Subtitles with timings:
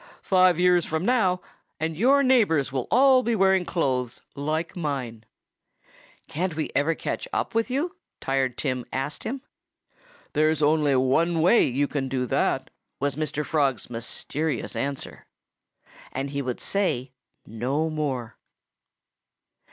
[0.23, 1.41] "Five years from now
[1.79, 5.25] and your neighbors will all be wearing clothes like mine."
[6.27, 9.43] "Can't we ever catch up with you?" Tired Tim asked him.
[10.33, 13.45] "There's only one way you can do that," was Mr.
[13.45, 15.27] Frog's mysterious answer.
[16.11, 17.11] And he would say
[17.45, 18.37] no more.